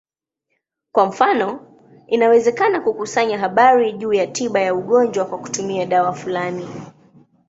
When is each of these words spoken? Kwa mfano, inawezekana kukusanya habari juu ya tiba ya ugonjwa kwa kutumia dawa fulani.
Kwa 0.91 1.05
mfano, 1.05 1.67
inawezekana 2.07 2.79
kukusanya 2.79 3.37
habari 3.39 3.93
juu 3.93 4.13
ya 4.13 4.27
tiba 4.27 4.59
ya 4.59 4.75
ugonjwa 4.75 5.25
kwa 5.25 5.37
kutumia 5.39 5.85
dawa 5.85 6.13
fulani. 6.13 6.67